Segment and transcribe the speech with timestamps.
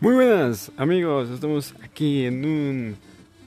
[0.00, 2.96] Muy buenas amigos, estamos aquí en un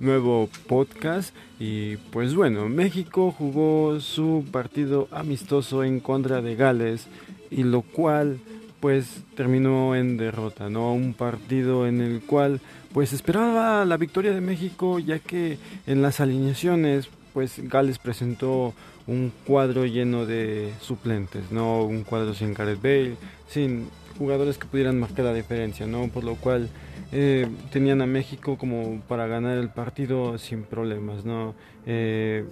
[0.01, 7.07] nuevo podcast y pues bueno, México jugó su partido amistoso en contra de Gales
[7.49, 8.37] y lo cual
[8.81, 10.93] pues terminó en derrota, ¿no?
[10.93, 12.59] Un partido en el cual
[12.93, 18.73] pues esperaba la victoria de México ya que en las alineaciones pues Gales presentó
[19.07, 23.15] un cuadro lleno de suplentes, no un cuadro sin Gareth Bale,
[23.47, 23.87] sin
[24.21, 26.07] jugadores que pudieran marcar la diferencia, ¿no?
[26.09, 26.69] Por lo cual
[27.11, 31.55] eh, tenían a México como para ganar el partido sin problemas, ¿no?
[31.87, 32.45] Eh,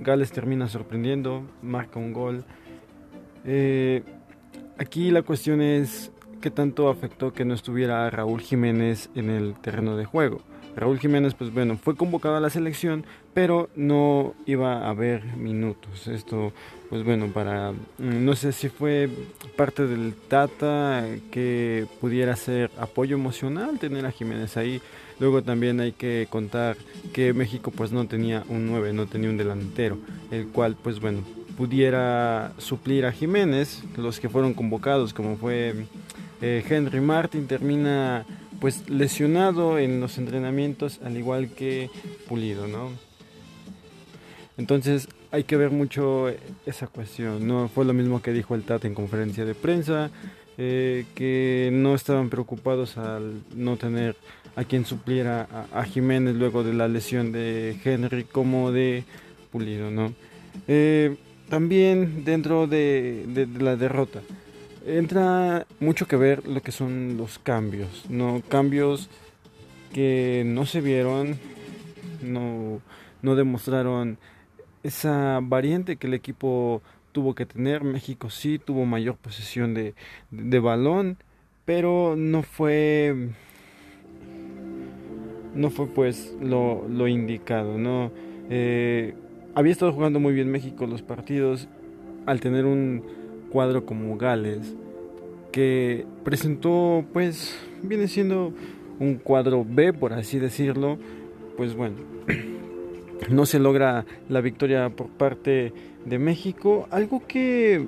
[0.00, 2.44] Gales termina sorprendiendo, marca un gol.
[3.44, 4.02] Eh,
[4.78, 9.96] aquí la cuestión es qué tanto afectó que no estuviera Raúl Jiménez en el terreno
[9.96, 10.40] de juego.
[10.76, 13.04] Raúl Jiménez, pues bueno, fue convocado a la selección,
[13.34, 16.08] pero no iba a haber minutos.
[16.08, 16.52] Esto,
[16.88, 19.08] pues bueno, para, mm, no sé si fue
[19.56, 24.80] parte del Tata que pudiera ser apoyo emocional tener a Jiménez ahí.
[25.20, 26.76] Luego también hay que contar
[27.12, 29.98] que México pues no tenía un 9, no tenía un delantero,
[30.30, 31.20] el cual pues bueno,
[31.56, 35.86] pudiera suplir a Jiménez, los que fueron convocados como fue
[36.40, 38.26] eh, Henry Martin termina
[38.62, 41.90] pues lesionado en los entrenamientos al igual que
[42.28, 42.90] Pulido, ¿no?
[44.56, 46.28] Entonces hay que ver mucho
[46.64, 47.66] esa cuestión, ¿no?
[47.66, 50.12] Fue lo mismo que dijo el Tata en conferencia de prensa,
[50.58, 54.14] eh, que no estaban preocupados al no tener
[54.54, 59.02] a quien supliera a, Jiménez luego de la lesión de Henry como de
[59.50, 60.14] Pulido, ¿no?
[60.68, 61.16] Eh,
[61.48, 63.26] también dentro de
[63.58, 64.20] la derrota,
[64.86, 69.08] entra mucho que ver lo que son los cambios, no cambios
[69.92, 71.38] que no se vieron,
[72.22, 72.80] no,
[73.20, 74.18] no demostraron
[74.82, 77.84] esa variante que el equipo tuvo que tener.
[77.84, 79.94] México sí tuvo mayor posesión de,
[80.30, 81.18] de, balón,
[81.64, 83.30] pero no fue
[85.54, 88.10] no fue pues lo, lo indicado, ¿no?
[88.48, 89.14] Eh,
[89.54, 91.68] había estado jugando muy bien México los partidos
[92.24, 93.21] al tener un
[93.52, 94.74] cuadro como Gales,
[95.52, 98.52] que presentó, pues, viene siendo
[98.98, 100.98] un cuadro B, por así decirlo,
[101.56, 101.96] pues bueno,
[103.30, 105.72] no se logra la victoria por parte
[106.06, 107.86] de México, algo que,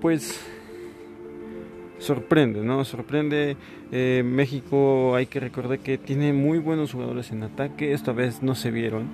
[0.00, 0.40] pues,
[1.98, 2.82] sorprende, ¿no?
[2.86, 3.58] Sorprende
[3.92, 8.54] eh, México, hay que recordar que tiene muy buenos jugadores en ataque, esta vez no
[8.54, 9.08] se vieron,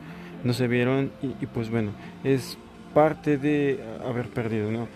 [0.44, 1.90] no se vieron y, y pues bueno,
[2.22, 2.56] es
[2.94, 4.86] parte de haber perdido, ¿no?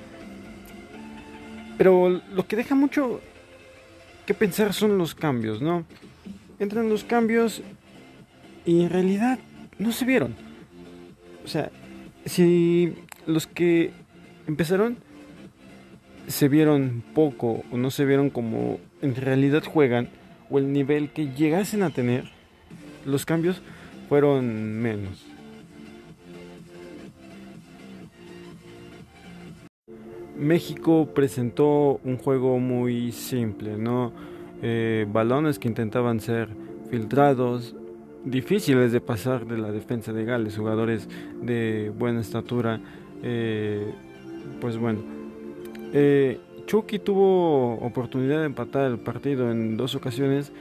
[1.81, 3.23] Pero lo que deja mucho
[4.27, 5.87] que pensar son los cambios, ¿no?
[6.59, 7.63] Entran los cambios
[8.67, 9.39] y en realidad
[9.79, 10.35] no se vieron.
[11.43, 11.71] O sea,
[12.27, 12.93] si
[13.27, 13.93] los que
[14.47, 14.99] empezaron
[16.27, 20.11] se vieron poco o no se vieron como en realidad juegan
[20.51, 22.31] o el nivel que llegasen a tener,
[23.07, 23.63] los cambios
[24.11, 25.25] fueron menos.
[30.41, 34.13] México presentó un juego muy simple, ¿no?
[34.63, 36.49] Eh, balones que intentaban ser
[36.91, 37.77] filtrados,
[38.25, 41.09] difíciles de pasar de la defensa de Gales, jugadores
[41.43, 42.81] de buena estatura.
[43.23, 43.93] Eh,
[44.63, 45.01] pues bueno,
[45.93, 50.53] eh, Chucky tuvo oportunidad de empatar el partido en dos ocasiones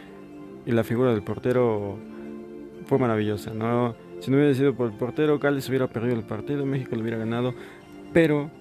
[0.65, 1.97] y la figura del portero
[2.85, 3.95] fue maravillosa, ¿no?
[4.19, 7.17] Si no hubiera sido por el portero, Gales hubiera perdido el partido, México lo hubiera
[7.17, 7.53] ganado,
[8.11, 8.51] pero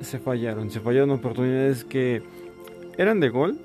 [0.00, 2.22] se fallaron, se fallaron oportunidades que
[2.96, 3.58] eran de gol.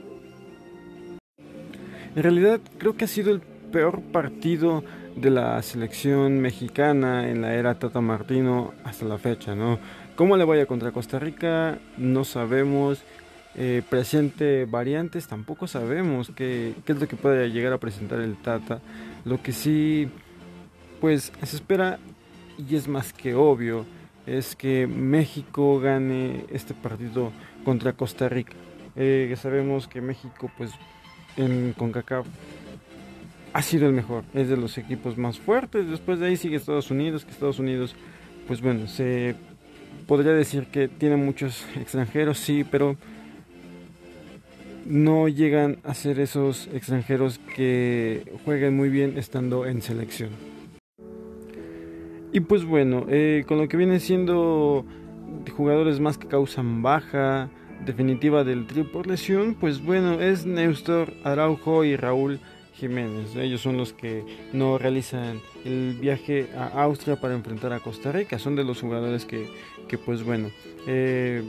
[2.15, 4.83] En realidad creo que ha sido el peor partido
[5.15, 9.79] de la selección mexicana en la era Tata Martino hasta la fecha, ¿no?
[10.15, 11.79] ¿Cómo le vaya contra Costa Rica?
[11.97, 13.03] No sabemos.
[13.55, 18.35] Eh, presente variantes, tampoco sabemos qué, qué es lo que puede llegar a presentar el
[18.35, 18.79] Tata.
[19.25, 20.09] Lo que sí,
[20.99, 21.99] pues se espera
[22.57, 23.85] y es más que obvio
[24.25, 27.31] es que México gane este partido
[27.63, 28.53] contra Costa Rica.
[28.95, 30.71] Eh, sabemos que México, pues,
[31.37, 32.25] en CONCACAF
[33.53, 35.89] ha sido el mejor, es de los equipos más fuertes.
[35.89, 37.95] Después de ahí sigue Estados Unidos, que Estados Unidos,
[38.47, 39.35] pues bueno, se
[40.07, 42.97] podría decir que tiene muchos extranjeros, sí, pero
[44.85, 50.29] no llegan a ser esos extranjeros que jueguen muy bien estando en selección.
[52.33, 54.83] Y pues bueno, eh, con lo que viene siendo
[55.55, 57.51] jugadores más que causan baja
[57.85, 62.39] definitiva del trío por lesión, pues bueno, es Neustor Araujo y Raúl
[62.73, 63.35] Jiménez.
[63.35, 68.39] Ellos son los que no realizan el viaje a Austria para enfrentar a Costa Rica.
[68.39, 69.47] Son de los jugadores que,
[69.87, 70.49] que pues bueno,
[70.87, 71.43] eh,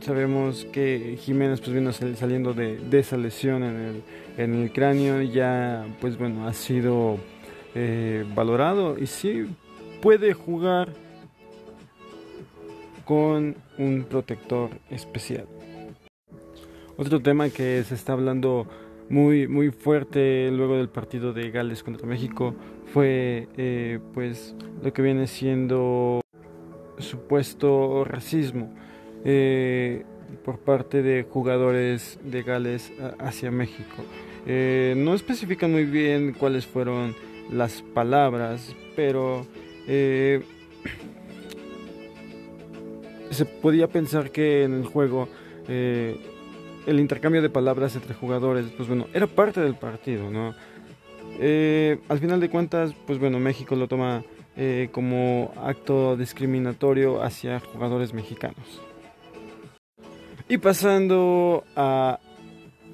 [0.00, 4.02] sabemos que Jiménez pues vino saliendo de, esa lesión en el,
[4.38, 7.16] en el cráneo, ya pues bueno, ha sido
[7.76, 9.46] eh, valorado y sí
[10.00, 10.92] puede jugar
[13.04, 15.46] con un protector especial.
[16.96, 18.66] Otro tema que se está hablando
[19.08, 22.54] muy muy fuerte luego del partido de Gales contra México
[22.92, 26.20] fue eh, pues lo que viene siendo
[26.98, 28.72] supuesto racismo
[29.24, 30.04] eh,
[30.44, 34.02] por parte de jugadores de Gales hacia México.
[34.46, 37.14] Eh, no especifican muy bien cuáles fueron
[37.50, 39.46] las palabras, pero
[43.36, 45.28] se podía pensar que en el juego
[45.68, 46.16] eh,
[46.86, 50.54] el intercambio de palabras entre jugadores, pues bueno, era parte del partido, ¿no?
[51.38, 54.24] Eh, al final de cuentas, pues bueno, México lo toma
[54.56, 58.80] eh, como acto discriminatorio hacia jugadores mexicanos.
[60.48, 62.20] Y pasando a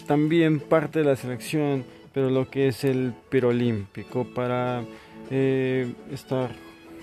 [0.06, 1.84] también parte de la selección,
[2.14, 4.84] pero lo que es el perolímpico para
[5.30, 6.50] estar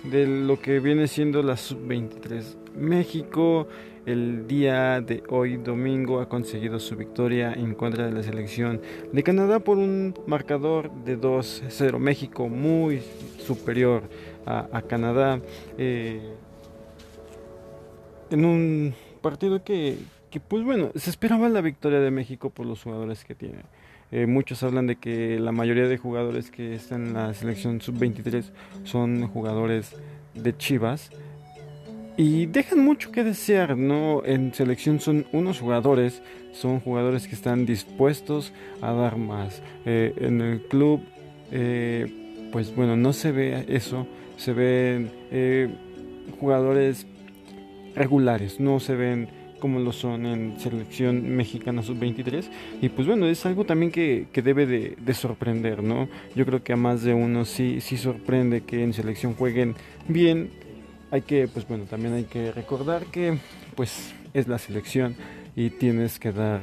[0.04, 2.56] de lo que viene siendo la sub-23.
[2.76, 3.68] México
[4.06, 8.82] el día de hoy domingo ha conseguido su victoria en contra de la selección
[9.12, 12.00] de Canadá por un marcador de 2-0.
[12.00, 13.02] México muy
[13.46, 14.04] superior
[14.46, 15.40] a, Canadá
[15.78, 16.22] eh,
[18.32, 19.98] en un partido que,
[20.30, 23.64] que pues bueno, se esperaba la victoria de México por los jugadores que tiene.
[24.12, 28.44] Eh, muchos hablan de que la mayoría de jugadores que están en la selección sub-23
[28.84, 29.96] son jugadores
[30.34, 31.12] de Chivas
[32.18, 34.24] y dejan mucho que desear, ¿no?
[34.26, 36.24] En selección son unos jugadores,
[36.54, 39.62] son jugadores que están dispuestos a dar más.
[39.86, 41.02] Eh, en el club,
[41.52, 45.12] eh, pues bueno, no se ve eso, se ven
[46.40, 47.06] jugadores
[47.96, 52.46] regulares, no se ven como lo son en selección mexicana sub-23
[52.82, 56.64] y pues bueno es algo también que, que debe de, de, sorprender no yo creo
[56.64, 59.76] que a más de uno sí sí sorprende que en selección jueguen
[60.08, 60.52] bien.
[61.12, 63.38] Hay que pues bueno también hay que recordar que
[63.76, 65.16] pues es la selección
[65.56, 66.62] y tienes que dar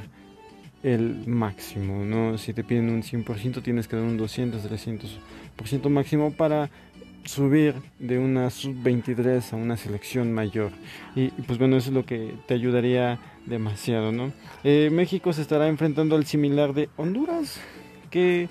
[0.83, 2.37] el máximo, ¿no?
[2.37, 6.69] Si te piden un 100%, tienes que dar un 200, 300% máximo para
[7.23, 10.71] subir de una sub-23 a una selección mayor.
[11.15, 14.31] Y, pues bueno, eso es lo que te ayudaría demasiado, ¿no?
[14.63, 17.59] Eh, México se estará enfrentando al similar de Honduras,
[18.09, 18.49] que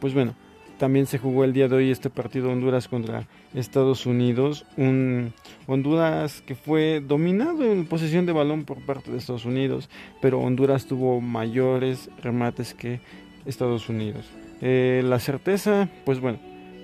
[0.00, 0.34] pues bueno,
[0.78, 4.66] también se jugó el día de hoy este partido Honduras contra Estados Unidos.
[4.76, 5.32] Un
[5.66, 9.88] Honduras que fue dominado en posesión de balón por parte de Estados Unidos,
[10.20, 13.00] pero Honduras tuvo mayores remates que
[13.46, 14.26] Estados Unidos.
[14.60, 16.38] Eh, la certeza, pues bueno,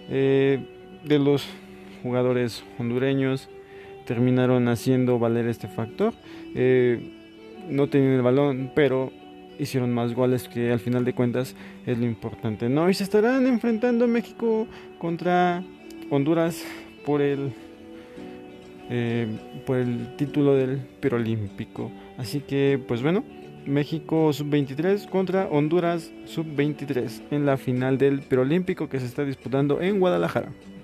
[0.09, 0.67] eh,
[1.05, 1.47] de los
[2.03, 3.49] jugadores hondureños
[4.07, 6.15] terminaron haciendo valer este factor.
[6.55, 7.13] Eh,
[7.69, 9.13] no tenían el balón, pero
[9.59, 11.55] hicieron más goles que al final de cuentas
[11.87, 12.69] es lo importante.
[12.69, 14.67] No, y se estarán enfrentando México
[14.99, 15.63] contra
[16.11, 16.65] Honduras
[17.05, 17.53] por el
[18.93, 19.29] eh,
[19.67, 21.93] por el título del perolímpico.
[22.19, 23.23] Así que, pues bueno,
[23.65, 30.01] México sub-23 contra Honduras sub-23 en la final del perolímpico que se está disputando en
[30.01, 30.51] Guadalajara.